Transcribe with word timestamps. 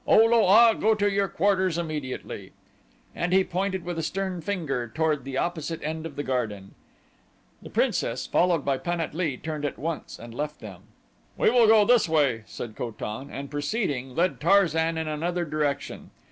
O 0.07 0.17
lo 0.17 0.47
a, 0.49 0.73
go 0.73 0.95
to 0.95 1.07
your 1.07 1.27
quarters 1.27 1.77
immediately," 1.77 2.53
and 3.15 3.31
he 3.31 3.43
pointed 3.43 3.85
with 3.85 4.03
stern 4.03 4.41
finger 4.41 4.91
toward 4.91 5.23
the 5.23 5.37
opposite 5.37 5.79
end 5.83 6.07
of 6.07 6.15
the 6.15 6.23
garden. 6.23 6.73
The 7.61 7.69
princess, 7.69 8.25
followed 8.25 8.65
by 8.65 8.79
Pan 8.79 8.99
at 8.99 9.13
lee, 9.13 9.37
turned 9.37 9.63
at 9.63 9.77
once 9.77 10.17
and 10.17 10.33
left 10.33 10.59
them. 10.59 10.81
"We 11.37 11.51
will 11.51 11.67
go 11.67 11.85
this 11.85 12.09
way," 12.09 12.41
said 12.47 12.75
Ko 12.75 12.89
tan 12.89 13.29
and 13.29 13.51
preceding, 13.51 14.15
led 14.15 14.41
Tarzan 14.41 14.97
in 14.97 15.07
another 15.07 15.45
direction. 15.45 16.09